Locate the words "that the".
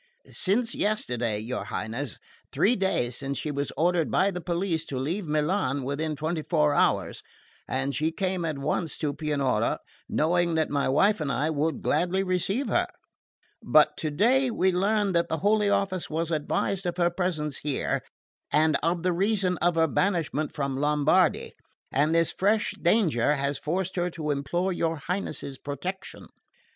15.13-15.37